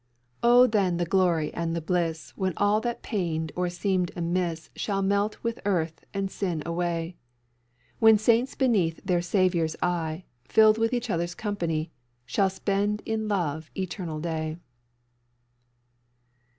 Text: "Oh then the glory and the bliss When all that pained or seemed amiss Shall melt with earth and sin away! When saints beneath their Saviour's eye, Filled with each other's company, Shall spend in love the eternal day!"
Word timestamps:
"Oh 0.41 0.65
then 0.65 0.97
the 0.97 1.05
glory 1.05 1.53
and 1.53 1.75
the 1.75 1.79
bliss 1.79 2.33
When 2.35 2.53
all 2.57 2.81
that 2.81 3.03
pained 3.03 3.51
or 3.55 3.69
seemed 3.69 4.09
amiss 4.15 4.71
Shall 4.75 5.03
melt 5.03 5.37
with 5.43 5.59
earth 5.63 6.03
and 6.11 6.31
sin 6.31 6.63
away! 6.65 7.17
When 7.99 8.17
saints 8.17 8.55
beneath 8.55 8.99
their 9.05 9.21
Saviour's 9.21 9.75
eye, 9.79 10.23
Filled 10.43 10.79
with 10.79 10.91
each 10.91 11.11
other's 11.11 11.35
company, 11.35 11.91
Shall 12.25 12.49
spend 12.49 13.03
in 13.05 13.27
love 13.27 13.69
the 13.75 13.83
eternal 13.83 14.19
day!" 14.19 14.57